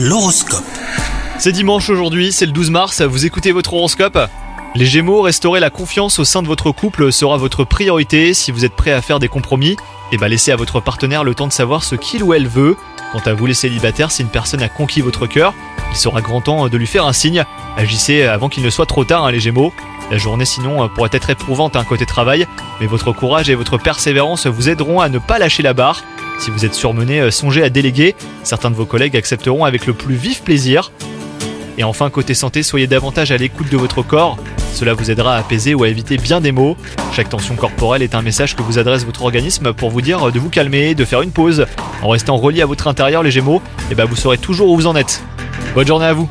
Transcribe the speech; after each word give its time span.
L'horoscope. 0.00 0.62
C'est 1.40 1.50
dimanche 1.50 1.90
aujourd'hui, 1.90 2.30
c'est 2.30 2.46
le 2.46 2.52
12 2.52 2.70
mars, 2.70 3.02
vous 3.02 3.26
écoutez 3.26 3.50
votre 3.50 3.74
horoscope? 3.74 4.16
Les 4.76 4.86
Gémeaux, 4.86 5.22
restaurer 5.22 5.58
la 5.58 5.70
confiance 5.70 6.20
au 6.20 6.24
sein 6.24 6.40
de 6.40 6.46
votre 6.46 6.70
couple 6.70 7.10
sera 7.10 7.36
votre 7.36 7.64
priorité. 7.64 8.32
Si 8.32 8.52
vous 8.52 8.64
êtes 8.64 8.76
prêt 8.76 8.92
à 8.92 9.02
faire 9.02 9.18
des 9.18 9.26
compromis, 9.26 9.76
et 10.12 10.16
bah 10.16 10.28
laissez 10.28 10.52
à 10.52 10.56
votre 10.56 10.78
partenaire 10.78 11.24
le 11.24 11.34
temps 11.34 11.48
de 11.48 11.52
savoir 11.52 11.82
ce 11.82 11.96
qu'il 11.96 12.22
ou 12.22 12.32
elle 12.32 12.46
veut. 12.46 12.76
Quant 13.10 13.22
à 13.26 13.32
vous 13.32 13.46
les 13.46 13.54
célibataires, 13.54 14.12
si 14.12 14.22
une 14.22 14.28
personne 14.28 14.62
a 14.62 14.68
conquis 14.68 15.00
votre 15.00 15.26
cœur, 15.26 15.52
il 15.90 15.96
sera 15.96 16.20
grand 16.20 16.42
temps 16.42 16.68
de 16.68 16.76
lui 16.76 16.86
faire 16.86 17.04
un 17.04 17.12
signe. 17.12 17.44
Agissez 17.76 18.22
avant 18.22 18.48
qu'il 18.48 18.62
ne 18.62 18.70
soit 18.70 18.86
trop 18.86 19.04
tard, 19.04 19.24
hein, 19.24 19.32
les 19.32 19.40
Gémeaux. 19.40 19.72
La 20.12 20.18
journée 20.18 20.44
sinon 20.44 20.84
euh, 20.84 20.86
pourrait 20.86 21.10
être 21.12 21.30
éprouvante 21.30 21.74
un 21.74 21.84
côté 21.84 22.06
travail, 22.06 22.46
mais 22.80 22.86
votre 22.86 23.10
courage 23.10 23.50
et 23.50 23.56
votre 23.56 23.78
persévérance 23.78 24.46
vous 24.46 24.68
aideront 24.68 25.00
à 25.00 25.08
ne 25.08 25.18
pas 25.18 25.40
lâcher 25.40 25.64
la 25.64 25.74
barre. 25.74 26.04
Si 26.38 26.50
vous 26.50 26.64
êtes 26.64 26.74
surmené, 26.74 27.20
euh, 27.20 27.30
songez 27.30 27.62
à 27.62 27.68
déléguer. 27.68 28.14
Certains 28.44 28.70
de 28.70 28.76
vos 28.76 28.86
collègues 28.86 29.16
accepteront 29.16 29.64
avec 29.64 29.86
le 29.86 29.92
plus 29.92 30.14
vif 30.14 30.42
plaisir. 30.42 30.92
Et 31.76 31.84
enfin, 31.84 32.10
côté 32.10 32.34
santé, 32.34 32.62
soyez 32.62 32.86
davantage 32.86 33.32
à 33.32 33.36
l'écoute 33.36 33.70
de 33.70 33.76
votre 33.76 34.02
corps. 34.02 34.38
Cela 34.72 34.94
vous 34.94 35.10
aidera 35.10 35.34
à 35.34 35.38
apaiser 35.38 35.74
ou 35.74 35.82
à 35.82 35.88
éviter 35.88 36.16
bien 36.16 36.40
des 36.40 36.52
maux. 36.52 36.76
Chaque 37.12 37.28
tension 37.28 37.56
corporelle 37.56 38.02
est 38.02 38.14
un 38.14 38.22
message 38.22 38.54
que 38.54 38.62
vous 38.62 38.78
adresse 38.78 39.04
votre 39.04 39.22
organisme 39.22 39.72
pour 39.72 39.90
vous 39.90 40.00
dire 40.00 40.30
de 40.30 40.38
vous 40.38 40.50
calmer, 40.50 40.94
de 40.94 41.04
faire 41.04 41.22
une 41.22 41.32
pause. 41.32 41.66
En 42.02 42.08
restant 42.08 42.36
relié 42.36 42.62
à 42.62 42.66
votre 42.66 42.86
intérieur, 42.86 43.22
les 43.22 43.30
Gémeaux, 43.30 43.60
et 43.90 43.94
bah 43.96 44.04
vous 44.04 44.16
saurez 44.16 44.38
toujours 44.38 44.70
où 44.70 44.76
vous 44.76 44.86
en 44.86 44.94
êtes. 44.94 45.22
Bonne 45.74 45.86
journée 45.86 46.06
à 46.06 46.12
vous 46.12 46.28